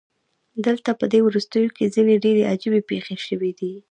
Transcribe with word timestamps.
دلته 0.65 0.89
پدې 0.99 1.19
وروستیو 1.23 1.73
کې 1.75 1.91
ځینې 1.95 2.15
ډیرې 2.23 2.43
عجیبې 2.53 2.81
پیښې 2.89 3.15
شوې 3.27 3.51
دي 3.59 3.73